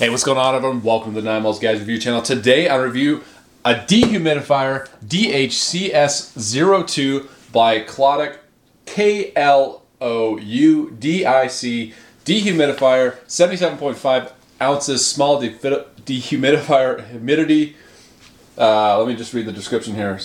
Hey, 0.00 0.08
what's 0.08 0.24
going 0.24 0.38
on, 0.38 0.54
everyone? 0.54 0.82
Welcome 0.82 1.14
to 1.14 1.20
the 1.20 1.30
Nine 1.30 1.42
Malls 1.42 1.58
Guys 1.58 1.78
Review 1.78 1.98
channel. 1.98 2.22
Today, 2.22 2.70
I 2.70 2.76
review 2.76 3.22
a 3.66 3.74
dehumidifier 3.74 4.88
DHCS02 5.04 7.28
by 7.52 7.80
Kloudic 7.80 8.38
K 8.86 9.30
L 9.36 9.82
O 10.00 10.38
U 10.38 10.96
D 10.98 11.26
I 11.26 11.48
C 11.48 11.92
dehumidifier, 12.24 13.18
77.5 13.26 14.32
ounces, 14.62 15.06
small 15.06 15.38
defi- 15.38 15.84
dehumidifier 16.06 17.06
humidity. 17.10 17.76
Uh, 18.56 18.98
let 18.98 19.06
me 19.06 19.14
just 19.14 19.34
read 19.34 19.44
the 19.44 19.52
description 19.52 19.96
here. 19.96 20.18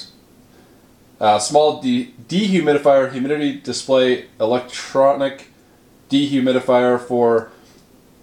Uh, 1.19 1.37
small 1.37 1.81
de- 1.81 2.13
dehumidifier, 2.29 3.11
humidity 3.11 3.59
display, 3.59 4.27
electronic 4.39 5.49
dehumidifier 6.09 6.97
for 6.97 7.51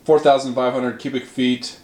4,500 0.05 0.99
cubic 0.99 1.25
feet, 1.25 1.79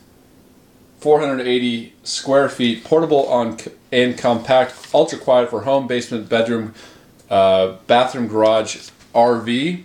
480 0.99 1.95
square 2.03 2.49
feet, 2.49 2.85
portable 2.85 3.27
on 3.29 3.57
and 3.91 4.19
compact, 4.19 4.75
ultra 4.93 5.19
quiet 5.19 5.51
for 5.51 5.63
home, 5.63 5.87
basement, 5.87 6.29
bedroom, 6.29 6.75
uh, 7.31 7.77
bathroom, 7.87 8.29
garage, 8.29 8.91
RV. 9.15 9.85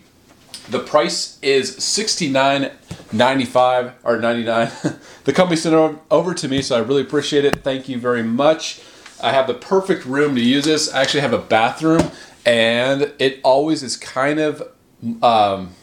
The 0.69 0.79
price 0.79 1.39
is 1.41 1.75
$69.95 1.77 3.93
or 4.03 4.17
99. 4.17 4.71
the 5.25 5.33
company 5.33 5.57
sent 5.57 5.75
it 5.75 5.99
over 6.09 6.33
to 6.33 6.47
me, 6.47 6.61
so 6.61 6.77
I 6.77 6.79
really 6.79 7.01
appreciate 7.01 7.43
it. 7.45 7.63
Thank 7.63 7.89
you 7.89 7.99
very 7.99 8.23
much. 8.23 8.81
I 9.21 9.31
have 9.31 9.47
the 9.47 9.53
perfect 9.53 10.05
room 10.05 10.35
to 10.35 10.41
use 10.41 10.65
this. 10.65 10.93
I 10.93 11.01
actually 11.01 11.21
have 11.21 11.33
a 11.33 11.37
bathroom, 11.37 12.11
and 12.45 13.13
it 13.19 13.39
always 13.43 13.83
is 13.83 13.97
kind 13.97 14.39
of, 14.39 14.61
um, 15.21 15.75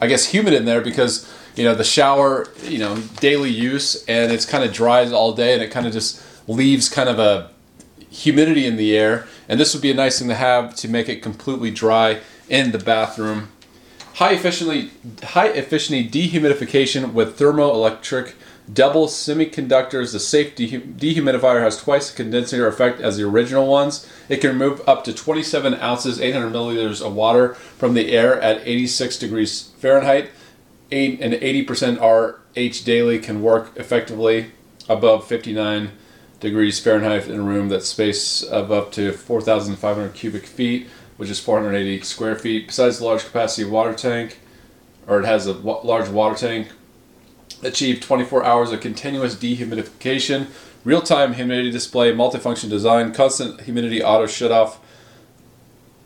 I 0.00 0.06
guess, 0.06 0.26
humid 0.26 0.52
in 0.52 0.64
there 0.64 0.80
because 0.80 1.28
you 1.58 1.64
know 1.64 1.74
the 1.74 1.84
shower 1.84 2.46
you 2.62 2.78
know 2.78 2.96
daily 3.20 3.50
use 3.50 4.04
and 4.06 4.30
it's 4.30 4.46
kind 4.46 4.62
of 4.62 4.72
dries 4.72 5.12
all 5.12 5.32
day 5.32 5.54
and 5.54 5.62
it 5.62 5.70
kind 5.70 5.86
of 5.86 5.92
just 5.92 6.22
leaves 6.46 6.88
kind 6.88 7.08
of 7.08 7.18
a 7.18 7.50
humidity 8.10 8.66
in 8.66 8.76
the 8.76 8.96
air. 8.96 9.26
And 9.48 9.58
this 9.58 9.74
would 9.74 9.82
be 9.82 9.90
a 9.90 9.94
nice 9.94 10.18
thing 10.18 10.28
to 10.28 10.34
have 10.34 10.74
to 10.76 10.88
make 10.88 11.08
it 11.08 11.22
completely 11.22 11.70
dry 11.70 12.20
in 12.48 12.72
the 12.72 12.78
bathroom. 12.78 13.48
High 14.14 14.32
efficiently 14.32 14.90
high 15.22 15.48
efficiency 15.48 16.08
dehumidification 16.08 17.12
with 17.12 17.38
thermoelectric 17.38 18.34
double 18.72 19.06
semiconductors. 19.06 20.12
The 20.12 20.20
safe 20.20 20.56
dehumidifier 20.56 21.62
has 21.62 21.80
twice 21.80 22.10
the 22.10 22.16
condenser 22.16 22.66
effect 22.66 23.00
as 23.00 23.16
the 23.16 23.24
original 23.24 23.66
ones. 23.66 24.08
It 24.28 24.38
can 24.38 24.50
remove 24.50 24.86
up 24.88 25.04
to 25.04 25.14
27 25.14 25.74
ounces 25.74 26.20
800 26.20 26.52
milliliters 26.52 27.04
of 27.04 27.14
water 27.14 27.54
from 27.54 27.94
the 27.94 28.12
air 28.12 28.40
at 28.40 28.66
86 28.66 29.18
degrees 29.18 29.70
fahrenheit 29.78 30.30
eight, 30.90 31.20
and 31.20 31.34
80% 31.34 32.00
RH 32.00 32.84
daily 32.84 33.18
can 33.18 33.42
work 33.42 33.72
effectively 33.76 34.52
above 34.88 35.26
59 35.26 35.90
degrees 36.40 36.80
Fahrenheit 36.80 37.28
in 37.28 37.40
a 37.40 37.42
room 37.42 37.68
that's 37.68 37.88
space 37.88 38.42
of 38.42 38.70
up 38.70 38.92
to 38.92 39.12
4,500 39.12 40.14
cubic 40.14 40.46
feet, 40.46 40.86
which 41.16 41.30
is 41.30 41.40
480 41.40 42.02
square 42.02 42.36
feet. 42.36 42.68
Besides 42.68 42.98
the 42.98 43.04
large 43.04 43.24
capacity 43.24 43.68
water 43.68 43.92
tank, 43.92 44.38
or 45.06 45.20
it 45.20 45.26
has 45.26 45.46
a 45.46 45.52
large 45.52 46.08
water 46.08 46.36
tank, 46.36 46.68
achieve 47.62 48.00
24 48.00 48.44
hours 48.44 48.70
of 48.70 48.80
continuous 48.80 49.34
dehumidification, 49.34 50.46
real-time 50.84 51.34
humidity 51.34 51.70
display, 51.70 52.12
multifunction 52.12 52.68
design, 52.70 53.12
constant 53.12 53.62
humidity 53.62 54.02
auto 54.02 54.26
shut-off, 54.26 54.78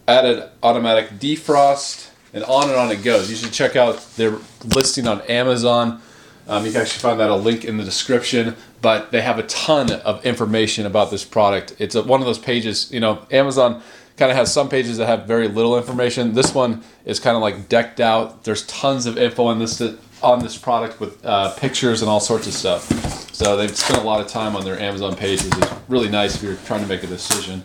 added 0.08 0.48
automatic 0.62 1.10
defrost, 1.18 2.08
and 2.32 2.44
on 2.44 2.68
and 2.68 2.78
on 2.78 2.90
it 2.90 3.02
goes. 3.02 3.30
You 3.30 3.36
should 3.36 3.52
check 3.52 3.76
out 3.76 4.00
their 4.16 4.38
listing 4.74 5.06
on 5.06 5.20
Amazon. 5.22 6.00
Um, 6.48 6.66
you 6.66 6.72
can 6.72 6.80
actually 6.80 7.00
find 7.00 7.20
that 7.20 7.30
a 7.30 7.36
link 7.36 7.64
in 7.64 7.76
the 7.76 7.84
description, 7.84 8.56
but 8.80 9.12
they 9.12 9.20
have 9.22 9.38
a 9.38 9.44
ton 9.44 9.92
of 9.92 10.24
information 10.26 10.86
about 10.86 11.10
this 11.10 11.24
product. 11.24 11.76
It's 11.78 11.94
a, 11.94 12.02
one 12.02 12.20
of 12.20 12.26
those 12.26 12.38
pages, 12.38 12.90
you 12.92 13.00
know, 13.00 13.26
Amazon 13.30 13.80
kind 14.16 14.30
of 14.30 14.36
has 14.36 14.52
some 14.52 14.68
pages 14.68 14.98
that 14.98 15.06
have 15.06 15.26
very 15.26 15.48
little 15.48 15.76
information. 15.76 16.34
This 16.34 16.54
one 16.54 16.82
is 17.04 17.20
kind 17.20 17.36
of 17.36 17.42
like 17.42 17.68
decked 17.68 18.00
out. 18.00 18.44
There's 18.44 18.66
tons 18.66 19.06
of 19.06 19.16
info 19.16 19.46
on 19.46 19.58
this 19.58 19.80
on 20.22 20.38
this 20.38 20.56
product 20.56 21.00
with 21.00 21.24
uh, 21.24 21.52
pictures 21.56 22.02
and 22.02 22.08
all 22.08 22.20
sorts 22.20 22.46
of 22.46 22.52
stuff. 22.52 22.88
So 23.34 23.56
they've 23.56 23.76
spent 23.76 24.00
a 24.00 24.04
lot 24.04 24.20
of 24.20 24.28
time 24.28 24.54
on 24.54 24.64
their 24.64 24.78
Amazon 24.78 25.16
pages. 25.16 25.46
It's 25.46 25.72
really 25.88 26.08
nice 26.08 26.36
if 26.36 26.42
you're 26.42 26.56
trying 26.64 26.82
to 26.82 26.86
make 26.86 27.02
a 27.02 27.08
decision. 27.08 27.64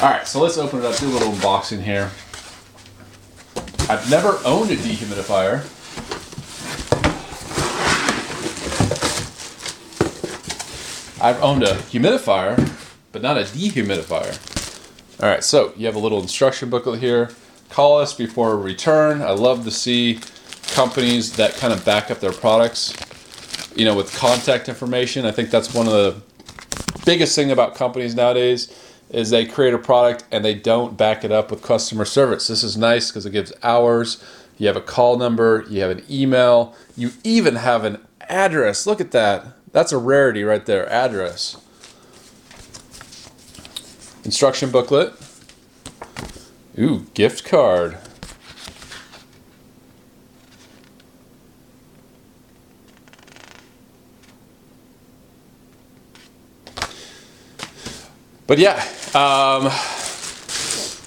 All 0.00 0.10
right, 0.10 0.26
so 0.26 0.40
let's 0.40 0.58
open 0.58 0.78
it 0.78 0.84
up, 0.84 0.96
do 0.96 1.06
a 1.06 1.08
little 1.08 1.32
unboxing 1.32 1.82
here. 1.82 2.10
I've 3.90 4.10
never 4.10 4.38
owned 4.44 4.70
a 4.70 4.76
dehumidifier. 4.76 5.64
I've 11.22 11.42
owned 11.42 11.62
a 11.62 11.74
humidifier, 11.74 12.70
but 13.12 13.22
not 13.22 13.38
a 13.38 13.44
dehumidifier. 13.44 15.22
All 15.22 15.28
right, 15.30 15.42
so 15.42 15.72
you 15.74 15.86
have 15.86 15.94
a 15.94 15.98
little 15.98 16.20
instruction 16.20 16.68
booklet 16.68 17.00
here. 17.00 17.30
Call 17.70 17.98
us 17.98 18.12
before 18.12 18.58
return. 18.58 19.22
I 19.22 19.30
love 19.30 19.64
to 19.64 19.70
see 19.70 20.20
companies 20.66 21.34
that 21.36 21.54
kind 21.56 21.72
of 21.72 21.82
back 21.86 22.10
up 22.10 22.20
their 22.20 22.32
products, 22.32 22.94
you 23.74 23.86
know, 23.86 23.96
with 23.96 24.14
contact 24.14 24.68
information. 24.68 25.24
I 25.24 25.30
think 25.30 25.50
that's 25.50 25.72
one 25.72 25.86
of 25.86 25.94
the 25.94 26.20
biggest 27.06 27.34
thing 27.34 27.52
about 27.52 27.74
companies 27.74 28.14
nowadays 28.14 28.70
is 29.10 29.30
they 29.30 29.46
create 29.46 29.74
a 29.74 29.78
product 29.78 30.24
and 30.30 30.44
they 30.44 30.54
don't 30.54 30.96
back 30.96 31.24
it 31.24 31.32
up 31.32 31.50
with 31.50 31.62
customer 31.62 32.04
service. 32.04 32.48
This 32.48 32.62
is 32.62 32.76
nice 32.76 33.10
because 33.10 33.24
it 33.26 33.32
gives 33.32 33.52
hours. 33.62 34.22
You 34.58 34.66
have 34.66 34.76
a 34.76 34.82
call 34.82 35.16
number, 35.16 35.64
you 35.68 35.80
have 35.82 35.90
an 35.90 36.04
email, 36.10 36.74
you 36.96 37.12
even 37.24 37.56
have 37.56 37.84
an 37.84 38.04
address. 38.28 38.86
Look 38.86 39.00
at 39.00 39.12
that. 39.12 39.46
That's 39.72 39.92
a 39.92 39.98
rarity 39.98 40.42
right 40.42 40.64
there. 40.66 40.88
Address. 40.90 41.56
Instruction 44.24 44.70
booklet. 44.70 45.14
Ooh, 46.78 47.06
gift 47.14 47.44
card. 47.44 47.98
But 58.46 58.58
yeah, 58.58 58.82
um, 59.14 59.70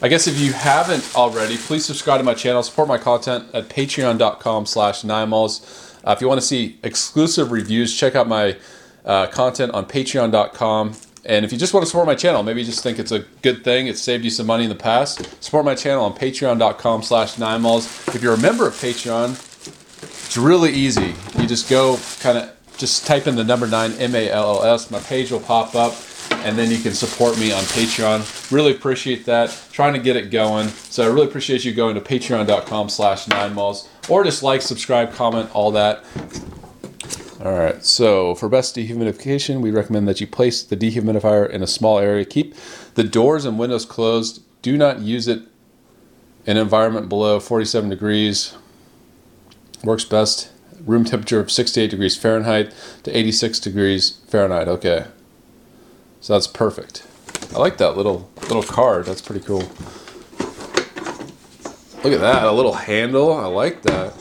I 0.03 0.07
guess 0.07 0.25
if 0.25 0.39
you 0.39 0.51
haven't 0.51 1.15
already, 1.15 1.57
please 1.57 1.85
subscribe 1.85 2.19
to 2.19 2.23
my 2.23 2.33
channel, 2.33 2.63
support 2.63 2.87
my 2.87 2.97
content 2.97 3.53
at 3.53 3.69
patreon.com 3.69 4.65
slash 4.65 5.03
ninemalls. 5.03 5.99
Uh, 6.03 6.11
if 6.11 6.21
you 6.21 6.27
want 6.27 6.41
to 6.41 6.45
see 6.45 6.79
exclusive 6.81 7.51
reviews, 7.51 7.95
check 7.95 8.15
out 8.15 8.27
my 8.27 8.57
uh, 9.05 9.27
content 9.27 9.71
on 9.73 9.85
patreon.com. 9.85 10.93
And 11.25 11.45
if 11.45 11.51
you 11.51 11.59
just 11.59 11.75
want 11.75 11.83
to 11.83 11.87
support 11.87 12.07
my 12.07 12.15
channel, 12.15 12.41
maybe 12.41 12.61
you 12.61 12.65
just 12.65 12.81
think 12.81 12.97
it's 12.97 13.11
a 13.11 13.19
good 13.43 13.63
thing, 13.63 13.85
it's 13.85 14.01
saved 14.01 14.23
you 14.23 14.31
some 14.31 14.47
money 14.47 14.63
in 14.63 14.69
the 14.69 14.75
past, 14.75 15.23
support 15.43 15.65
my 15.65 15.75
channel 15.75 16.03
on 16.03 16.13
patreon.com 16.13 17.03
slash 17.03 17.35
ninemalls. 17.35 18.15
If 18.15 18.23
you're 18.23 18.33
a 18.33 18.39
member 18.39 18.65
of 18.65 18.73
Patreon, 18.73 19.33
it's 20.01 20.37
really 20.37 20.71
easy. 20.71 21.13
You 21.39 21.45
just 21.45 21.69
go 21.69 21.99
kind 22.21 22.39
of, 22.39 22.51
just 22.77 23.05
type 23.05 23.27
in 23.27 23.35
the 23.35 23.43
number 23.43 23.67
nine, 23.67 23.91
M-A-L-L-S, 23.93 24.89
my 24.89 24.99
page 25.01 25.29
will 25.29 25.41
pop 25.41 25.75
up 25.75 25.93
and 26.43 26.57
then 26.57 26.71
you 26.71 26.79
can 26.79 26.93
support 26.93 27.39
me 27.39 27.51
on 27.51 27.63
Patreon. 27.63 28.51
Really 28.51 28.71
appreciate 28.71 29.25
that. 29.25 29.57
Trying 29.71 29.93
to 29.93 29.99
get 29.99 30.15
it 30.15 30.31
going. 30.31 30.67
So 30.67 31.03
I 31.03 31.07
really 31.07 31.27
appreciate 31.27 31.63
you 31.63 31.73
going 31.73 31.95
to 31.95 32.01
patreon.com 32.01 32.89
slash 32.89 33.27
nine 33.27 33.53
malls 33.53 33.89
or 34.09 34.23
just 34.23 34.43
like, 34.43 34.61
subscribe, 34.61 35.13
comment, 35.13 35.49
all 35.53 35.71
that. 35.71 36.03
All 37.43 37.53
right, 37.53 37.83
so 37.83 38.35
for 38.35 38.49
best 38.49 38.75
dehumidification, 38.75 39.61
we 39.61 39.71
recommend 39.71 40.07
that 40.07 40.21
you 40.21 40.27
place 40.27 40.61
the 40.61 40.77
dehumidifier 40.77 41.49
in 41.49 41.63
a 41.63 41.67
small 41.67 41.97
area. 41.97 42.23
Keep 42.23 42.53
the 42.93 43.03
doors 43.03 43.45
and 43.45 43.57
windows 43.57 43.85
closed. 43.85 44.43
Do 44.61 44.77
not 44.77 44.99
use 44.99 45.27
it 45.27 45.41
in 46.45 46.57
an 46.57 46.57
environment 46.57 47.09
below 47.09 47.39
47 47.39 47.89
degrees. 47.89 48.55
Works 49.83 50.05
best. 50.05 50.51
Room 50.85 51.03
temperature 51.03 51.39
of 51.39 51.51
68 51.51 51.89
degrees 51.89 52.15
Fahrenheit 52.15 52.73
to 53.03 53.15
86 53.15 53.59
degrees 53.59 54.19
Fahrenheit. 54.27 54.67
Okay. 54.67 55.05
So 56.21 56.33
that's 56.33 56.47
perfect. 56.47 57.05
I 57.53 57.57
like 57.57 57.77
that 57.77 57.97
little 57.97 58.29
little 58.43 58.63
card. 58.63 59.05
That's 59.05 59.21
pretty 59.21 59.43
cool. 59.43 59.63
Look 62.03 62.13
at 62.13 62.21
that, 62.21 62.43
a 62.43 62.51
little 62.51 62.73
handle. 62.73 63.33
I 63.33 63.47
like 63.47 63.81
that. 63.81 64.13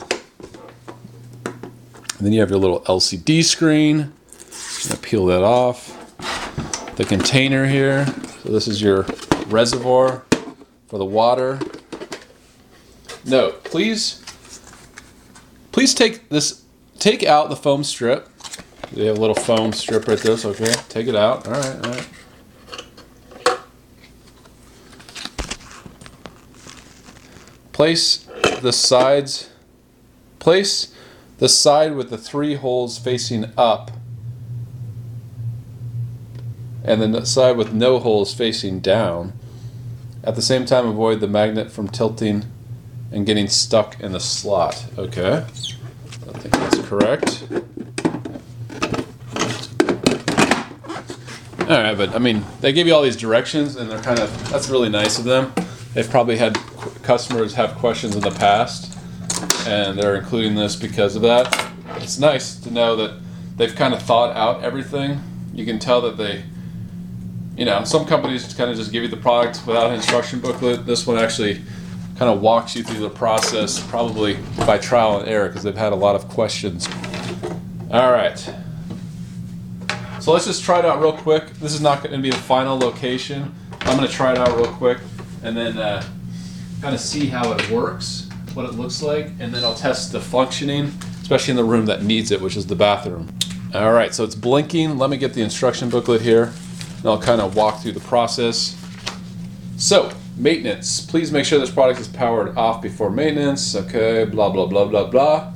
And 1.45 2.27
then 2.27 2.33
you 2.33 2.39
have 2.39 2.49
your 2.49 2.59
little 2.59 2.81
LCD 2.81 3.43
screen. 3.43 4.13
peel 5.01 5.27
that 5.27 5.43
off. 5.43 5.97
The 6.95 7.05
container 7.05 7.67
here. 7.67 8.05
So 8.43 8.49
this 8.49 8.67
is 8.67 8.81
your 8.81 9.05
reservoir 9.47 10.23
for 10.87 10.97
the 10.97 11.05
water. 11.05 11.59
Note, 13.25 13.63
please, 13.63 14.23
please 15.71 15.93
take 15.93 16.29
this, 16.29 16.63
take 16.97 17.23
out 17.23 17.49
the 17.49 17.55
foam 17.55 17.83
strip 17.83 18.27
they 18.93 19.05
have 19.05 19.17
a 19.17 19.21
little 19.21 19.35
foam 19.35 19.73
strip 19.73 20.07
right 20.07 20.19
there, 20.19 20.37
so 20.37 20.49
okay, 20.49 20.73
take 20.89 21.07
it 21.07 21.15
out. 21.15 21.47
All 21.47 21.53
right, 21.53 21.85
all 21.85 21.91
right. 21.91 22.09
Place 27.71 28.27
the 28.61 28.71
sides, 28.71 29.49
place 30.39 30.93
the 31.39 31.49
side 31.49 31.95
with 31.95 32.09
the 32.09 32.17
three 32.17 32.55
holes 32.55 32.99
facing 32.99 33.51
up 33.57 33.91
and 36.83 37.01
then 37.01 37.11
the 37.11 37.25
side 37.25 37.57
with 37.57 37.73
no 37.73 37.99
holes 37.99 38.33
facing 38.33 38.79
down. 38.79 39.33
At 40.23 40.35
the 40.35 40.41
same 40.41 40.65
time, 40.65 40.87
avoid 40.87 41.19
the 41.19 41.27
magnet 41.27 41.71
from 41.71 41.87
tilting 41.87 42.45
and 43.11 43.25
getting 43.25 43.47
stuck 43.47 43.99
in 43.99 44.11
the 44.11 44.19
slot. 44.19 44.85
Okay, 44.97 45.37
I 45.37 46.37
think 46.37 46.53
that's 46.53 46.79
correct. 46.87 47.43
All 51.71 51.81
right, 51.81 51.95
but 51.95 52.13
I 52.13 52.19
mean, 52.19 52.43
they 52.59 52.73
give 52.73 52.85
you 52.85 52.93
all 52.93 53.01
these 53.01 53.15
directions, 53.15 53.77
and 53.77 53.89
they're 53.89 54.01
kind 54.01 54.19
of 54.19 54.49
that's 54.49 54.67
really 54.67 54.89
nice 54.89 55.17
of 55.17 55.23
them. 55.23 55.53
They've 55.93 56.09
probably 56.09 56.35
had 56.35 56.55
customers 57.01 57.53
have 57.53 57.75
questions 57.75 58.13
in 58.13 58.21
the 58.21 58.31
past, 58.31 58.99
and 59.65 59.97
they're 59.97 60.17
including 60.17 60.55
this 60.55 60.75
because 60.75 61.15
of 61.15 61.21
that. 61.21 61.71
It's 62.01 62.19
nice 62.19 62.59
to 62.59 62.71
know 62.71 62.97
that 62.97 63.21
they've 63.55 63.73
kind 63.73 63.93
of 63.93 64.01
thought 64.01 64.35
out 64.35 64.65
everything. 64.65 65.21
You 65.53 65.63
can 65.63 65.79
tell 65.79 66.01
that 66.01 66.17
they 66.17 66.43
you 67.55 67.63
know, 67.63 67.85
some 67.85 68.05
companies 68.05 68.43
just 68.43 68.57
kind 68.57 68.69
of 68.69 68.75
just 68.75 68.91
give 68.91 69.03
you 69.03 69.09
the 69.09 69.15
product 69.15 69.61
without 69.65 69.87
an 69.87 69.93
instruction 69.93 70.41
booklet. 70.41 70.85
This 70.85 71.07
one 71.07 71.17
actually 71.17 71.61
kind 72.17 72.29
of 72.29 72.41
walks 72.41 72.75
you 72.75 72.83
through 72.83 72.99
the 72.99 73.09
process, 73.09 73.79
probably 73.87 74.37
by 74.65 74.77
trial 74.77 75.19
and 75.19 75.29
error, 75.29 75.47
because 75.47 75.63
they've 75.63 75.77
had 75.77 75.93
a 75.93 75.95
lot 75.95 76.15
of 76.15 76.27
questions. 76.27 76.87
All 77.91 78.11
right. 78.11 78.53
So 80.21 80.31
let's 80.31 80.45
just 80.45 80.63
try 80.63 80.77
it 80.77 80.85
out 80.85 81.01
real 81.01 81.13
quick. 81.13 81.47
This 81.55 81.73
is 81.73 81.81
not 81.81 82.03
going 82.03 82.15
to 82.15 82.21
be 82.21 82.29
the 82.29 82.37
final 82.37 82.77
location. 82.77 83.55
I'm 83.81 83.97
going 83.97 84.07
to 84.07 84.13
try 84.13 84.33
it 84.33 84.37
out 84.37 84.55
real 84.55 84.71
quick 84.73 84.99
and 85.41 85.57
then 85.57 85.79
uh, 85.79 86.03
kind 86.79 86.93
of 86.93 87.01
see 87.01 87.25
how 87.25 87.51
it 87.53 87.71
works, 87.71 88.29
what 88.53 88.65
it 88.65 88.73
looks 88.73 89.01
like, 89.01 89.31
and 89.39 89.51
then 89.51 89.63
I'll 89.63 89.73
test 89.73 90.11
the 90.11 90.21
functioning, 90.21 90.91
especially 91.23 91.53
in 91.53 91.57
the 91.57 91.63
room 91.63 91.87
that 91.87 92.03
needs 92.03 92.29
it, 92.29 92.39
which 92.39 92.55
is 92.55 92.67
the 92.67 92.75
bathroom. 92.75 93.35
All 93.73 93.93
right, 93.93 94.13
so 94.13 94.23
it's 94.23 94.35
blinking. 94.35 94.99
Let 94.99 95.09
me 95.09 95.17
get 95.17 95.33
the 95.33 95.41
instruction 95.41 95.89
booklet 95.89 96.21
here 96.21 96.53
and 96.97 97.05
I'll 97.07 97.19
kind 97.19 97.41
of 97.41 97.55
walk 97.55 97.81
through 97.81 97.93
the 97.93 97.99
process. 98.01 98.77
So, 99.77 100.13
maintenance. 100.37 101.03
Please 101.03 101.31
make 101.31 101.45
sure 101.45 101.57
this 101.57 101.71
product 101.71 101.99
is 101.99 102.07
powered 102.07 102.55
off 102.55 102.79
before 102.79 103.09
maintenance. 103.09 103.75
Okay, 103.75 104.25
blah, 104.25 104.51
blah, 104.51 104.67
blah, 104.67 104.85
blah, 104.85 105.09
blah. 105.09 105.51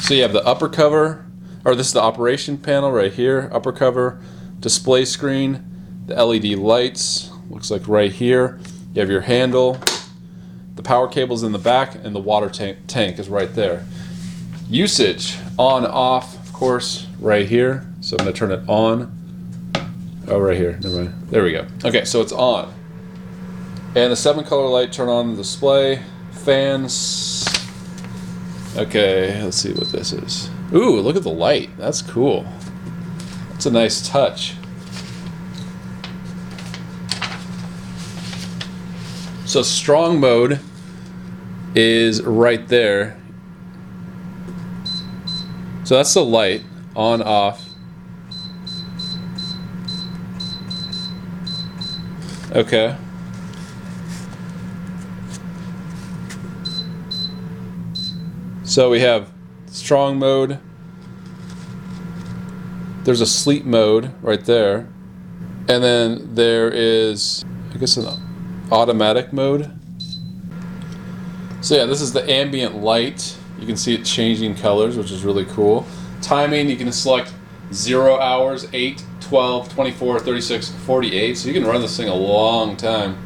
So 0.00 0.12
you 0.12 0.20
have 0.20 0.34
the 0.34 0.44
upper 0.44 0.68
cover, 0.68 1.24
or 1.64 1.74
this 1.74 1.88
is 1.88 1.92
the 1.92 2.02
operation 2.02 2.58
panel 2.58 2.90
right 2.90 3.12
here, 3.12 3.48
upper 3.52 3.72
cover, 3.72 4.20
display 4.60 5.04
screen, 5.04 5.64
the 6.06 6.14
LED 6.22 6.58
lights, 6.58 7.30
looks 7.50 7.70
like 7.70 7.86
right 7.88 8.12
here. 8.12 8.58
You 8.94 9.00
have 9.00 9.10
your 9.10 9.22
handle, 9.22 9.78
the 10.74 10.82
power 10.82 11.08
cable's 11.08 11.42
in 11.42 11.52
the 11.52 11.58
back, 11.58 11.94
and 11.94 12.14
the 12.14 12.20
water 12.20 12.48
tank, 12.48 12.78
tank 12.86 13.18
is 13.18 13.28
right 13.28 13.52
there. 13.54 13.84
Usage, 14.68 15.36
on, 15.58 15.84
off, 15.86 16.38
of 16.46 16.52
course, 16.52 17.06
right 17.20 17.48
here. 17.48 17.86
So 18.00 18.16
I'm 18.18 18.24
gonna 18.24 18.36
turn 18.36 18.52
it 18.52 18.62
on. 18.68 19.14
Oh, 20.28 20.38
right 20.38 20.56
here. 20.56 20.78
Never 20.82 21.04
mind. 21.04 21.28
There 21.30 21.42
we 21.42 21.52
go. 21.52 21.66
Okay, 21.84 22.04
so 22.04 22.20
it's 22.20 22.32
on. 22.32 22.72
And 23.94 24.12
the 24.12 24.16
seven 24.16 24.44
color 24.44 24.68
light 24.68 24.92
turn 24.92 25.08
on 25.08 25.30
the 25.30 25.36
display. 25.36 26.02
Fans. 26.32 27.47
Okay, 28.78 29.42
let's 29.42 29.56
see 29.56 29.72
what 29.72 29.90
this 29.90 30.12
is. 30.12 30.48
Ooh, 30.72 31.00
look 31.00 31.16
at 31.16 31.24
the 31.24 31.30
light. 31.30 31.68
That's 31.76 32.00
cool. 32.00 32.46
That's 33.50 33.66
a 33.66 33.72
nice 33.72 34.08
touch. 34.08 34.54
So 39.46 39.62
strong 39.62 40.20
mode 40.20 40.60
is 41.74 42.22
right 42.22 42.68
there. 42.68 43.18
So 45.82 45.96
that's 45.96 46.14
the 46.14 46.24
light 46.24 46.62
on 46.94 47.20
off. 47.20 47.68
Okay. 52.52 52.96
So 58.68 58.90
we 58.90 59.00
have 59.00 59.32
strong 59.68 60.18
mode. 60.18 60.58
There's 63.04 63.22
a 63.22 63.26
sleep 63.26 63.64
mode 63.64 64.12
right 64.20 64.44
there. 64.44 64.90
And 65.68 65.82
then 65.82 66.34
there 66.34 66.70
is, 66.70 67.46
I 67.72 67.78
guess, 67.78 67.96
an 67.96 68.06
automatic 68.70 69.32
mode. 69.32 69.72
So 71.62 71.76
yeah, 71.76 71.86
this 71.86 72.02
is 72.02 72.12
the 72.12 72.30
ambient 72.30 72.76
light. 72.76 73.38
You 73.58 73.66
can 73.66 73.78
see 73.78 73.94
it 73.94 74.04
changing 74.04 74.56
colors, 74.56 74.98
which 74.98 75.12
is 75.12 75.24
really 75.24 75.46
cool. 75.46 75.86
Timing, 76.20 76.68
you 76.68 76.76
can 76.76 76.92
select 76.92 77.32
0 77.72 78.20
hours, 78.20 78.68
8, 78.74 79.02
12, 79.20 79.72
24, 79.72 80.20
36, 80.20 80.68
48. 80.68 81.38
So 81.38 81.48
you 81.48 81.54
can 81.54 81.64
run 81.64 81.80
this 81.80 81.96
thing 81.96 82.08
a 82.08 82.14
long 82.14 82.76
time. 82.76 83.16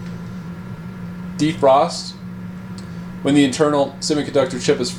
Defrost. 1.36 2.12
When 3.22 3.34
the 3.34 3.44
internal 3.44 3.96
semiconductor 3.98 4.64
chip 4.64 4.78
is 4.78 4.96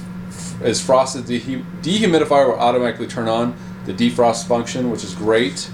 is 0.64 0.82
frosted, 0.82 1.26
dehumidifier 1.26 2.48
will 2.48 2.60
automatically 2.60 3.08
turn 3.08 3.28
on 3.28 3.56
the 3.86 3.94
defrost 3.94 4.48
function, 4.48 4.90
which 4.90 5.04
is 5.04 5.14
great. 5.14 5.70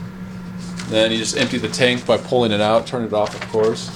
Then 0.87 1.11
you 1.11 1.17
just 1.17 1.37
empty 1.37 1.57
the 1.59 1.69
tank 1.69 2.05
by 2.05 2.17
pulling 2.17 2.51
it 2.51 2.61
out, 2.61 2.87
turn 2.87 3.03
it 3.03 3.13
off, 3.13 3.35
of 3.35 3.47
course. 3.49 3.89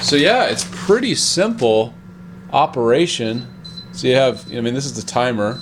So 0.00 0.16
yeah, 0.16 0.46
it's 0.46 0.66
pretty 0.72 1.14
simple 1.14 1.94
operation. 2.52 3.46
So 3.92 4.08
you 4.08 4.16
have, 4.16 4.50
I 4.52 4.60
mean, 4.60 4.74
this 4.74 4.84
is 4.84 4.94
the 4.94 5.06
timer, 5.08 5.60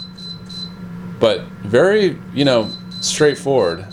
but 1.21 1.43
very, 1.63 2.19
you 2.33 2.45
know, 2.45 2.71
straightforward. 3.01 3.87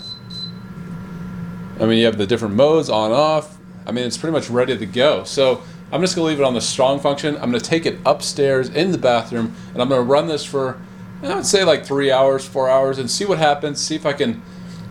I 1.78 1.86
mean, 1.86 1.98
you 1.98 2.06
have 2.06 2.18
the 2.18 2.26
different 2.26 2.54
modes 2.54 2.88
on, 2.88 3.12
off. 3.12 3.58
I 3.86 3.92
mean, 3.92 4.04
it's 4.04 4.16
pretty 4.16 4.32
much 4.32 4.48
ready 4.48 4.76
to 4.76 4.86
go. 4.86 5.24
So 5.24 5.62
I'm 5.92 6.00
just 6.00 6.16
gonna 6.16 6.26
leave 6.26 6.40
it 6.40 6.44
on 6.44 6.54
the 6.54 6.60
strong 6.62 6.98
function. 6.98 7.34
I'm 7.36 7.50
gonna 7.50 7.60
take 7.60 7.84
it 7.84 7.98
upstairs 8.06 8.70
in 8.70 8.92
the 8.92 8.98
bathroom 8.98 9.54
and 9.74 9.82
I'm 9.82 9.90
gonna 9.90 10.00
run 10.00 10.26
this 10.26 10.42
for, 10.42 10.80
I 11.22 11.34
would 11.34 11.44
say 11.44 11.64
like 11.64 11.84
three 11.84 12.10
hours, 12.10 12.46
four 12.46 12.70
hours 12.70 12.98
and 12.98 13.10
see 13.10 13.26
what 13.26 13.36
happens. 13.36 13.78
See 13.78 13.94
if 13.94 14.06
I 14.06 14.14
can 14.14 14.42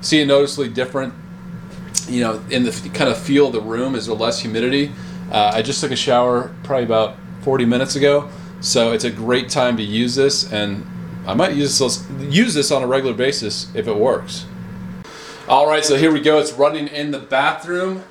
see 0.01 0.21
a 0.21 0.25
noticeably 0.27 0.69
different, 0.69 1.15
you 2.07 2.21
know, 2.21 2.39
in 2.51 2.63
the 2.63 2.71
kind 2.94 3.09
of 3.09 3.18
feel 3.18 3.48
of 3.48 3.53
the 3.53 3.62
room. 3.62 3.95
Is 3.95 4.06
there 4.06 4.15
less 4.15 4.42
humidity? 4.42 4.92
Uh, 5.31 5.51
I 5.56 5.63
just 5.63 5.81
took 5.81 5.89
a 5.89 5.95
shower 5.95 6.53
probably 6.63 6.86
about 6.86 7.18
40 7.42 7.65
minutes 7.65 7.95
ago. 7.95 8.30
So 8.59 8.94
it's 8.94 9.03
a 9.03 9.09
great 9.09 9.50
time 9.50 9.77
to 9.77 9.83
use 9.83 10.13
this 10.13 10.53
and 10.53 10.86
I 11.25 11.33
might 11.33 11.56
use 11.56 11.80
this, 11.80 12.07
use 12.19 12.53
this 12.53 12.69
on 12.69 12.83
a 12.83 12.88
regular 12.88 13.15
basis 13.15 13.74
if 13.74 13.88
it 13.88 13.95
works. 13.95 14.46
All 15.48 15.67
right, 15.67 15.84
so 15.84 15.98
here 15.98 16.12
we 16.12 16.22
go. 16.22 16.38
It's 16.38 16.53
running 16.53 16.88
in 16.88 17.10
the 17.10 17.20
bathroom 17.20 18.03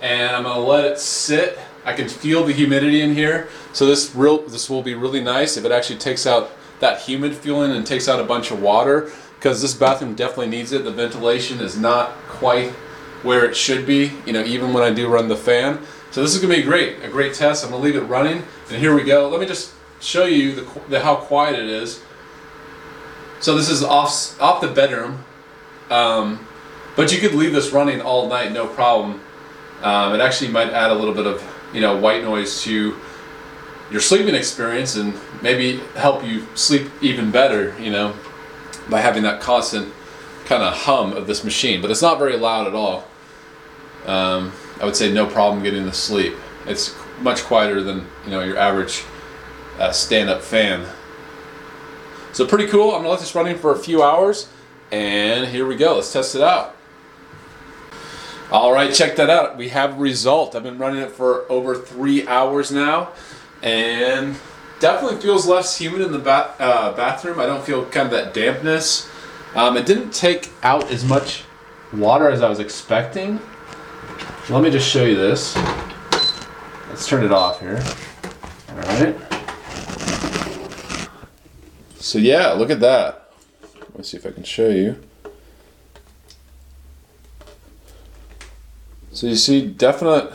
and 0.00 0.34
I'm 0.34 0.42
gonna 0.42 0.58
let 0.58 0.84
it 0.84 0.98
sit. 0.98 1.56
I 1.84 1.92
can 1.92 2.08
feel 2.08 2.44
the 2.44 2.52
humidity 2.52 3.00
in 3.00 3.14
here. 3.14 3.48
So 3.72 3.86
this 3.86 4.14
real 4.14 4.42
this 4.42 4.70
will 4.70 4.82
be 4.82 4.94
really 4.94 5.20
nice 5.20 5.56
if 5.56 5.64
it 5.64 5.72
actually 5.72 5.98
takes 5.98 6.26
out 6.26 6.50
that 6.80 7.00
humid 7.00 7.34
feeling 7.34 7.72
and 7.72 7.86
takes 7.86 8.08
out 8.08 8.20
a 8.20 8.24
bunch 8.24 8.50
of 8.50 8.60
water 8.60 9.10
because 9.36 9.60
this 9.60 9.74
bathroom 9.74 10.14
definitely 10.14 10.48
needs 10.48 10.72
it. 10.72 10.84
The 10.84 10.92
ventilation 10.92 11.60
is 11.60 11.76
not 11.76 12.10
quite 12.28 12.70
where 13.22 13.44
it 13.44 13.56
should 13.56 13.86
be, 13.86 14.12
you 14.26 14.32
know, 14.32 14.44
even 14.44 14.72
when 14.72 14.82
I 14.82 14.92
do 14.92 15.08
run 15.08 15.28
the 15.28 15.36
fan. 15.36 15.80
So 16.10 16.22
this 16.22 16.34
is 16.34 16.40
gonna 16.40 16.54
be 16.54 16.62
great, 16.62 17.02
a 17.02 17.08
great 17.08 17.34
test. 17.34 17.64
I'm 17.64 17.70
gonna 17.70 17.82
leave 17.82 17.96
it 17.96 18.02
running 18.02 18.42
and 18.68 18.78
here 18.78 18.94
we 18.94 19.02
go. 19.02 19.28
Let 19.28 19.40
me 19.40 19.46
just 19.46 19.72
show 20.00 20.24
you 20.24 20.54
the, 20.54 20.80
the 20.88 21.00
how 21.00 21.16
quiet 21.16 21.58
it 21.58 21.68
is. 21.68 22.02
So 23.40 23.56
this 23.56 23.68
is 23.68 23.82
off, 23.82 24.40
off 24.40 24.60
the 24.60 24.68
bedroom. 24.68 25.24
Um, 25.90 26.46
but 26.94 27.12
you 27.12 27.18
could 27.18 27.34
leave 27.34 27.52
this 27.52 27.72
running 27.72 28.00
all 28.00 28.28
night, 28.28 28.52
no 28.52 28.66
problem. 28.66 29.20
Um, 29.82 30.14
it 30.14 30.20
actually 30.20 30.50
might 30.50 30.70
add 30.70 30.90
a 30.90 30.94
little 30.94 31.14
bit 31.14 31.26
of 31.26 31.42
you 31.72 31.80
know 31.80 31.96
white 31.96 32.22
noise 32.22 32.62
to 32.62 32.96
your 33.90 34.00
sleeping 34.00 34.34
experience 34.34 34.96
and 34.96 35.14
maybe 35.42 35.78
help 35.96 36.24
you 36.24 36.46
sleep 36.54 36.90
even 37.00 37.30
better. 37.30 37.74
You 37.80 37.90
know, 37.90 38.14
by 38.88 39.00
having 39.00 39.22
that 39.24 39.40
constant 39.40 39.92
kind 40.44 40.62
of 40.62 40.74
hum 40.74 41.12
of 41.12 41.26
this 41.26 41.44
machine. 41.44 41.80
But 41.80 41.90
it's 41.90 42.02
not 42.02 42.18
very 42.18 42.36
loud 42.36 42.66
at 42.66 42.74
all. 42.74 43.08
Um, 44.06 44.52
I 44.80 44.84
would 44.84 44.96
say 44.96 45.12
no 45.12 45.26
problem 45.26 45.62
getting 45.62 45.84
to 45.84 45.92
sleep. 45.92 46.34
It's 46.66 46.94
much 47.20 47.42
quieter 47.44 47.82
than 47.82 48.06
you 48.24 48.30
know 48.30 48.40
your 48.40 48.56
average 48.56 49.04
uh, 49.78 49.92
stand-up 49.92 50.42
fan. 50.42 50.86
So 52.32 52.46
pretty 52.46 52.66
cool. 52.66 52.92
I'm 52.92 52.98
gonna 52.98 53.10
let 53.10 53.20
this 53.20 53.34
running 53.34 53.58
for 53.58 53.72
a 53.72 53.78
few 53.78 54.02
hours, 54.02 54.48
and 54.90 55.46
here 55.46 55.66
we 55.66 55.76
go. 55.76 55.96
Let's 55.96 56.12
test 56.12 56.34
it 56.34 56.42
out. 56.42 56.76
All 58.52 58.70
right, 58.70 58.92
check 58.92 59.16
that 59.16 59.30
out. 59.30 59.56
We 59.56 59.70
have 59.70 59.96
a 59.96 59.98
result. 59.98 60.54
I've 60.54 60.62
been 60.62 60.76
running 60.76 61.00
it 61.00 61.12
for 61.12 61.50
over 61.50 61.74
three 61.74 62.28
hours 62.28 62.70
now, 62.70 63.12
and 63.62 64.36
definitely 64.78 65.22
feels 65.22 65.46
less 65.46 65.78
humid 65.78 66.02
in 66.02 66.12
the 66.12 66.18
ba- 66.18 66.54
uh, 66.58 66.92
bathroom. 66.94 67.40
I 67.40 67.46
don't 67.46 67.64
feel 67.64 67.86
kind 67.86 68.04
of 68.04 68.10
that 68.10 68.34
dampness. 68.34 69.08
Um, 69.54 69.78
it 69.78 69.86
didn't 69.86 70.12
take 70.12 70.50
out 70.62 70.90
as 70.90 71.02
much 71.02 71.44
water 71.94 72.28
as 72.28 72.42
I 72.42 72.50
was 72.50 72.58
expecting. 72.58 73.40
Let 74.50 74.62
me 74.62 74.70
just 74.70 74.86
show 74.86 75.06
you 75.06 75.16
this. 75.16 75.56
Let's 76.90 77.08
turn 77.08 77.24
it 77.24 77.32
off 77.32 77.58
here. 77.58 77.82
All 78.68 78.76
right. 78.76 79.16
So 81.96 82.18
yeah, 82.18 82.48
look 82.48 82.68
at 82.68 82.80
that. 82.80 83.32
Let's 83.94 84.10
see 84.10 84.18
if 84.18 84.26
I 84.26 84.30
can 84.30 84.44
show 84.44 84.68
you. 84.68 85.02
So 89.22 89.28
you 89.28 89.36
see 89.36 89.64
definite, 89.64 90.32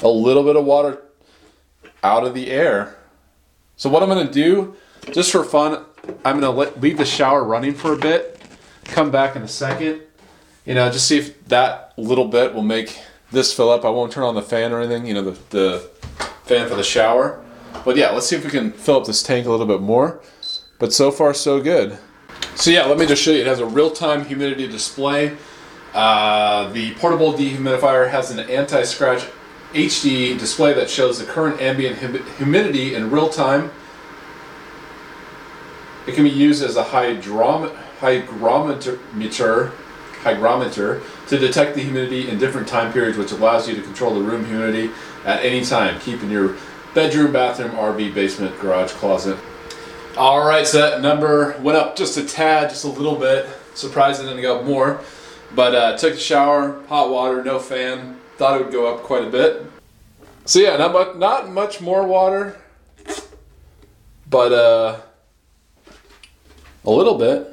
a 0.00 0.08
little 0.08 0.42
bit 0.42 0.56
of 0.56 0.64
water 0.64 1.02
out 2.02 2.24
of 2.24 2.32
the 2.32 2.50
air. 2.50 2.96
So 3.76 3.90
what 3.90 4.02
I'm 4.02 4.08
gonna 4.08 4.32
do, 4.32 4.76
just 5.12 5.30
for 5.30 5.44
fun, 5.44 5.84
I'm 6.24 6.40
gonna 6.40 6.48
let, 6.52 6.80
leave 6.80 6.96
the 6.96 7.04
shower 7.04 7.44
running 7.44 7.74
for 7.74 7.92
a 7.92 7.98
bit, 7.98 8.40
come 8.84 9.10
back 9.10 9.36
in 9.36 9.42
a 9.42 9.48
second, 9.48 10.00
you 10.64 10.72
know, 10.72 10.90
just 10.90 11.06
see 11.06 11.18
if 11.18 11.44
that 11.48 11.92
little 11.98 12.28
bit 12.28 12.54
will 12.54 12.62
make 12.62 12.98
this 13.30 13.52
fill 13.52 13.68
up. 13.68 13.84
I 13.84 13.90
won't 13.90 14.10
turn 14.10 14.24
on 14.24 14.34
the 14.34 14.40
fan 14.40 14.72
or 14.72 14.80
anything, 14.80 15.04
you 15.04 15.12
know, 15.12 15.30
the, 15.30 15.38
the 15.50 15.90
fan 16.44 16.70
for 16.70 16.76
the 16.76 16.82
shower. 16.82 17.44
But 17.84 17.98
yeah, 17.98 18.08
let's 18.08 18.26
see 18.26 18.36
if 18.36 18.44
we 18.44 18.50
can 18.50 18.72
fill 18.72 19.00
up 19.00 19.06
this 19.06 19.22
tank 19.22 19.46
a 19.46 19.50
little 19.50 19.66
bit 19.66 19.82
more. 19.82 20.22
But 20.78 20.94
so 20.94 21.10
far, 21.10 21.34
so 21.34 21.60
good. 21.60 21.98
So 22.54 22.70
yeah, 22.70 22.86
let 22.86 22.96
me 22.96 23.04
just 23.04 23.22
show 23.22 23.32
you. 23.32 23.42
It 23.42 23.46
has 23.46 23.60
a 23.60 23.66
real-time 23.66 24.24
humidity 24.24 24.66
display. 24.66 25.36
Uh, 25.96 26.68
the 26.72 26.92
portable 26.96 27.32
dehumidifier 27.32 28.10
has 28.10 28.30
an 28.30 28.38
anti-scratch 28.38 29.26
HD 29.72 30.38
display 30.38 30.74
that 30.74 30.90
shows 30.90 31.18
the 31.18 31.24
current 31.24 31.58
ambient 31.58 31.96
humidity 32.36 32.94
in 32.94 33.10
real 33.10 33.30
time. 33.30 33.70
It 36.06 36.14
can 36.14 36.24
be 36.24 36.30
used 36.30 36.62
as 36.62 36.76
a 36.76 36.84
hydrom 36.84 37.74
hygrometer, 38.00 39.72
hygrometer 40.20 41.02
to 41.28 41.38
detect 41.38 41.74
the 41.74 41.82
humidity 41.82 42.28
in 42.28 42.38
different 42.38 42.68
time 42.68 42.92
periods, 42.92 43.16
which 43.16 43.32
allows 43.32 43.66
you 43.66 43.74
to 43.74 43.80
control 43.80 44.14
the 44.14 44.20
room 44.20 44.44
humidity 44.44 44.90
at 45.24 45.42
any 45.46 45.64
time, 45.64 45.98
keeping 46.00 46.30
your 46.30 46.56
bedroom, 46.92 47.32
bathroom, 47.32 47.70
RV, 47.70 48.12
basement, 48.12 48.54
garage, 48.60 48.92
closet. 48.92 49.38
All 50.18 50.46
right, 50.46 50.66
so 50.66 50.78
that 50.78 51.00
number 51.00 51.56
went 51.62 51.78
up 51.78 51.96
just 51.96 52.18
a 52.18 52.24
tad, 52.26 52.68
just 52.68 52.84
a 52.84 52.88
little 52.88 53.16
bit. 53.16 53.48
Surprised 53.72 54.20
it 54.20 54.24
didn't 54.24 54.42
go 54.42 54.58
up 54.58 54.64
more. 54.66 55.00
But 55.54 55.74
uh, 55.74 55.96
took 55.96 56.14
a 56.14 56.18
shower, 56.18 56.82
hot 56.88 57.10
water, 57.10 57.42
no 57.42 57.58
fan. 57.58 58.18
Thought 58.36 58.60
it 58.60 58.64
would 58.64 58.72
go 58.72 58.94
up 58.94 59.02
quite 59.02 59.24
a 59.24 59.30
bit. 59.30 59.62
So 60.44 60.58
yeah, 60.58 60.76
not 60.76 60.92
much, 60.92 61.16
not 61.16 61.50
much 61.50 61.80
more 61.80 62.06
water, 62.06 62.60
but 64.28 64.52
uh, 64.52 65.00
a 66.84 66.90
little 66.90 67.18
bit. 67.18 67.52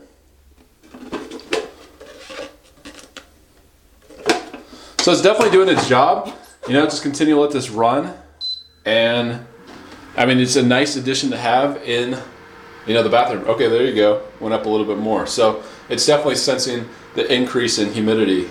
So 5.00 5.12
it's 5.12 5.21
definitely 5.21 5.51
doing 5.51 5.69
its 5.69 5.88
job. 5.89 6.33
You 6.67 6.75
know, 6.75 6.85
just 6.85 7.03
continue 7.03 7.33
to 7.35 7.41
let 7.41 7.51
this 7.51 7.69
run. 7.69 8.13
And 8.85 9.45
I 10.15 10.25
mean, 10.25 10.39
it's 10.39 10.55
a 10.55 10.63
nice 10.63 10.95
addition 10.95 11.31
to 11.31 11.38
have 11.38 11.77
in, 11.83 12.17
you 12.85 12.93
know, 12.93 13.03
the 13.03 13.09
bathroom. 13.09 13.43
Okay, 13.45 13.67
there 13.67 13.85
you 13.85 13.95
go. 13.95 14.21
Went 14.39 14.53
up 14.53 14.65
a 14.65 14.69
little 14.69 14.85
bit 14.85 14.97
more. 14.97 15.25
So 15.25 15.63
it's 15.89 16.05
definitely 16.05 16.35
sensing 16.35 16.88
the 17.15 17.34
increase 17.34 17.79
in 17.79 17.93
humidity. 17.93 18.50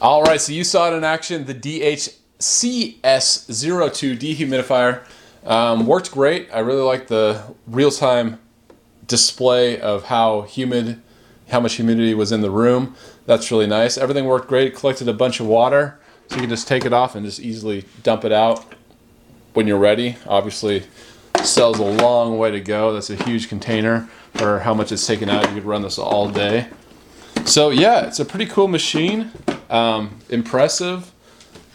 All 0.00 0.22
right, 0.22 0.40
so 0.40 0.52
you 0.52 0.64
saw 0.64 0.92
it 0.92 0.96
in 0.96 1.04
action, 1.04 1.44
the 1.44 1.54
DHCS02 1.54 4.18
dehumidifier. 4.18 5.04
Um, 5.44 5.86
worked 5.86 6.12
great. 6.12 6.48
I 6.52 6.60
really 6.60 6.82
like 6.82 7.08
the 7.08 7.42
real-time 7.66 8.38
display 9.06 9.80
of 9.80 10.04
how 10.04 10.42
humid, 10.42 11.02
how 11.48 11.60
much 11.60 11.74
humidity 11.74 12.14
was 12.14 12.32
in 12.32 12.40
the 12.40 12.50
room. 12.50 12.96
That's 13.26 13.50
really 13.50 13.66
nice. 13.66 13.98
Everything 13.98 14.24
worked 14.24 14.48
great. 14.48 14.68
It 14.68 14.74
collected 14.74 15.08
a 15.08 15.12
bunch 15.12 15.40
of 15.40 15.46
water, 15.46 15.98
so 16.28 16.36
you 16.36 16.42
can 16.42 16.50
just 16.50 16.68
take 16.68 16.84
it 16.84 16.92
off 16.92 17.14
and 17.14 17.26
just 17.26 17.40
easily 17.40 17.84
dump 18.02 18.24
it 18.24 18.32
out 18.32 18.64
when 19.52 19.66
you're 19.66 19.78
ready. 19.78 20.16
Obviously, 20.26 20.84
cell's 21.42 21.78
a 21.78 21.84
long 21.84 22.38
way 22.38 22.50
to 22.50 22.60
go. 22.60 22.92
That's 22.92 23.10
a 23.10 23.16
huge 23.16 23.48
container 23.48 24.08
for 24.34 24.60
how 24.60 24.74
much 24.74 24.92
it's 24.92 25.06
taken 25.06 25.28
out. 25.28 25.48
You 25.48 25.54
could 25.54 25.64
run 25.64 25.82
this 25.82 25.98
all 25.98 26.28
day. 26.28 26.68
So 27.44 27.70
yeah, 27.70 28.06
it's 28.06 28.20
a 28.20 28.24
pretty 28.24 28.46
cool 28.46 28.68
machine. 28.68 29.30
Um, 29.68 30.20
impressive, 30.28 31.12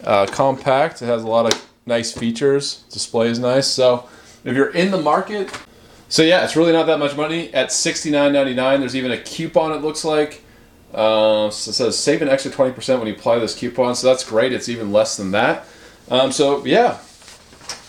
uh, 0.03 0.25
compact. 0.27 1.01
It 1.01 1.05
has 1.05 1.24
a 1.24 1.27
lot 1.27 1.51
of 1.51 1.67
nice 1.86 2.12
features. 2.12 2.83
Display 2.89 3.27
is 3.27 3.39
nice. 3.39 3.67
So 3.67 4.07
if 4.43 4.55
you're 4.55 4.69
in 4.69 4.91
the 4.91 5.01
market, 5.01 5.51
so 6.09 6.24
yeah, 6.24 6.43
it's 6.43 6.55
really 6.55 6.71
not 6.71 6.88
that 6.88 7.00
much 7.00 7.15
money 7.15 7.53
at 7.53 7.69
$69.99. 7.69 8.79
There's 8.79 8.95
even 8.95 9.12
a 9.12 9.17
coupon. 9.17 9.71
It 9.74 9.81
looks 9.81 10.05
like. 10.05 10.41
Uh, 10.93 11.50
so 11.50 11.69
it 11.69 11.74
says 11.74 12.00
save 12.00 12.21
an 12.21 12.29
extra 12.29 12.50
20% 12.50 12.97
when 12.97 13.07
you 13.07 13.13
apply 13.13 13.39
this 13.39 13.53
coupon. 13.53 13.93
So 13.93 14.07
that's 14.07 14.24
great. 14.24 14.53
It's 14.53 14.69
even 14.69 14.93
less 14.93 15.17
than 15.17 15.31
that. 15.31 15.65
Um, 16.09 16.31
so 16.31 16.65
yeah, 16.65 17.00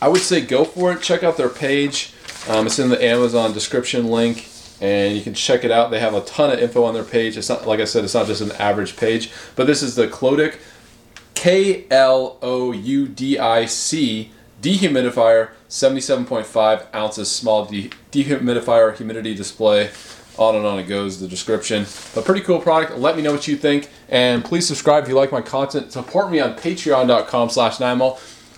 I 0.03 0.09
would 0.09 0.21
say 0.21 0.41
go 0.41 0.65
for 0.65 0.93
it. 0.93 1.01
Check 1.01 1.23
out 1.23 1.37
their 1.37 1.49
page. 1.49 2.13
Um, 2.49 2.67
it's 2.67 2.79
in 2.79 2.89
the 2.89 3.03
Amazon 3.03 3.53
description 3.53 4.09
link 4.09 4.49
and 4.81 5.17
you 5.17 5.23
can 5.23 5.35
check 5.35 5.65
it 5.65 5.71
out. 5.71 5.91
They 5.91 6.01
have 6.01 6.15
a 6.15 6.21
ton 6.23 6.51
of 6.51 6.59
info 6.59 6.85
on 6.85 6.95
their 6.95 7.05
page. 7.05 7.37
It's 7.37 7.49
not 7.49 7.67
like 7.67 7.81
I 7.81 7.85
said, 7.85 8.05
it's 8.05 8.15
not 8.15 8.27
just 8.27 8.41
an 8.41 8.53
average 8.53 8.97
page, 8.97 9.31
but 9.57 9.67
this 9.67 9.83
is 9.83 9.95
the 9.95 10.09
Kloudic 10.09 10.59
K 11.35 11.87
L 11.91 12.39
O 12.43 12.73
U 12.73 13.09
D 13.09 13.39
I 13.39 13.67
C 13.67 14.33
dehumidifier, 14.61 15.51
77.5 15.69 16.95
ounces 16.95 17.31
small 17.31 17.65
de- 17.65 17.91
dehumidifier 18.11 18.97
humidity 18.97 19.35
display. 19.35 19.91
On 20.37 20.55
and 20.55 20.65
on 20.65 20.79
it 20.79 20.85
goes, 20.85 21.19
the 21.19 21.27
description. 21.27 21.85
But 22.15 22.25
pretty 22.25 22.43
cool 22.43 22.61
product. 22.61 22.97
Let 22.97 23.17
me 23.17 23.23
know 23.23 23.33
what 23.33 23.49
you 23.49 23.57
think. 23.57 23.91
And 24.09 24.45
please 24.45 24.69
subscribe 24.69 25.03
if 25.03 25.09
you 25.09 25.17
like 25.17 25.33
my 25.33 25.41
content. 25.41 25.91
Support 25.91 26.31
me 26.31 26.39
on 26.39 26.55
patreon.com 26.55 27.51
slash 27.51 27.81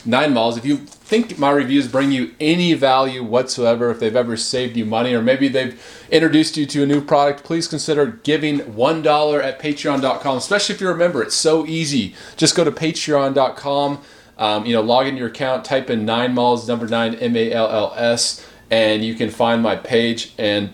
9mall. 0.07 0.31
9malls. 0.31 0.59
If 0.59 0.65
you 0.65 0.77
think 0.79 1.39
my 1.39 1.51
reviews 1.51 1.89
bring 1.89 2.13
you 2.13 2.35
any 2.41 2.75
value 2.75 3.23
whatsoever, 3.23 3.91
if 3.91 4.01
they've 4.01 4.17
ever 4.17 4.37
saved 4.37 4.77
you 4.77 4.85
money, 4.85 5.15
or 5.15 5.23
maybe 5.23 5.49
they've 5.49 5.81
introduced 6.11 6.57
you 6.57 6.67
to 6.67 6.83
a 6.83 6.87
new 6.87 7.01
product, 7.01 7.45
please 7.45 7.69
consider 7.69 8.07
giving 8.07 8.61
$1 8.61 9.43
at 9.43 9.61
patreon.com, 9.61 10.37
especially 10.37 10.75
if 10.75 10.81
you're 10.81 10.93
a 10.93 10.97
member. 10.97 11.23
It's 11.23 11.35
so 11.35 11.67
easy. 11.67 12.15
Just 12.37 12.55
go 12.55 12.65
to 12.65 12.71
patreon.com, 12.73 14.01
um, 14.39 14.67
you 14.67 14.73
know, 14.73 14.81
log 14.81 15.07
in 15.07 15.17
your 15.17 15.29
account, 15.29 15.65
type 15.65 15.91
in 15.91 16.07
9malls, 16.07 16.67
number 16.67 16.87
9, 16.87 17.15
M 17.15 17.37
A 17.37 17.53
L 17.53 17.69
L 17.69 17.95
S, 17.97 18.47
and 18.71 19.05
you 19.05 19.15
can 19.15 19.31
find 19.31 19.63
my 19.63 19.77
page 19.77 20.33
and, 20.39 20.71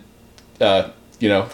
uh, 0.60 0.90
you 1.18 1.28
know, 1.28 1.48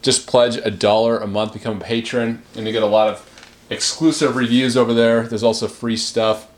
just 0.00 0.26
pledge 0.26 0.56
a 0.56 0.70
dollar 0.70 1.18
a 1.18 1.26
month, 1.26 1.52
become 1.52 1.76
a 1.76 1.80
patron, 1.80 2.42
and 2.56 2.66
you 2.66 2.72
get 2.72 2.82
a 2.82 2.86
lot 2.86 3.08
of 3.08 3.28
exclusive 3.70 4.36
reviews 4.36 4.76
over 4.76 4.92
there. 4.92 5.22
There's 5.22 5.44
also 5.44 5.68
free 5.68 5.96
stuff 5.96 6.48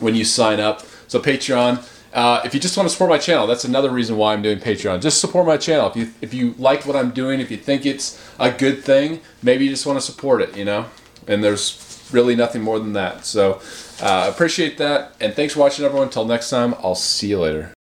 when 0.00 0.14
you 0.14 0.24
sign 0.24 0.60
up. 0.60 0.82
So 1.08 1.20
Patreon. 1.20 1.90
Uh, 2.12 2.40
if 2.44 2.54
you 2.54 2.60
just 2.60 2.76
want 2.76 2.88
to 2.88 2.92
support 2.92 3.10
my 3.10 3.18
channel, 3.18 3.44
that's 3.44 3.64
another 3.64 3.90
reason 3.90 4.16
why 4.16 4.32
I'm 4.32 4.40
doing 4.40 4.60
Patreon. 4.60 5.02
Just 5.02 5.20
support 5.20 5.48
my 5.48 5.56
channel. 5.56 5.88
If 5.88 5.96
you 5.96 6.12
if 6.20 6.32
you 6.32 6.54
like 6.58 6.86
what 6.86 6.94
I'm 6.94 7.10
doing, 7.10 7.40
if 7.40 7.50
you 7.50 7.56
think 7.56 7.84
it's 7.84 8.24
a 8.38 8.52
good 8.52 8.84
thing, 8.84 9.20
maybe 9.42 9.64
you 9.64 9.70
just 9.70 9.84
want 9.84 9.98
to 9.98 10.04
support 10.04 10.40
it, 10.40 10.56
you 10.56 10.64
know. 10.64 10.86
And 11.26 11.42
there's 11.42 12.08
really 12.12 12.36
nothing 12.36 12.62
more 12.62 12.78
than 12.78 12.92
that. 12.92 13.24
So 13.24 13.60
uh, 14.00 14.30
appreciate 14.32 14.78
that, 14.78 15.16
and 15.20 15.34
thanks 15.34 15.54
for 15.54 15.60
watching, 15.60 15.84
everyone. 15.84 16.06
Until 16.06 16.24
next 16.24 16.50
time, 16.50 16.74
I'll 16.74 16.94
see 16.94 17.30
you 17.30 17.40
later. 17.40 17.72